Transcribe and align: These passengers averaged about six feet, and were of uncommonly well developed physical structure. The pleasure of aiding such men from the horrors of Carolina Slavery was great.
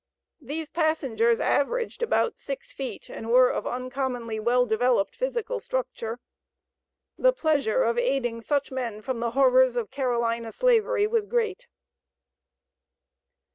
These 0.41 0.71
passengers 0.71 1.39
averaged 1.39 2.01
about 2.01 2.39
six 2.39 2.71
feet, 2.71 3.07
and 3.07 3.29
were 3.29 3.49
of 3.49 3.67
uncommonly 3.67 4.39
well 4.39 4.65
developed 4.65 5.15
physical 5.15 5.59
structure. 5.59 6.19
The 7.19 7.31
pleasure 7.31 7.83
of 7.83 7.99
aiding 7.99 8.41
such 8.41 8.71
men 8.71 9.03
from 9.03 9.19
the 9.19 9.29
horrors 9.37 9.75
of 9.75 9.91
Carolina 9.91 10.51
Slavery 10.53 11.05
was 11.05 11.27
great. 11.27 11.67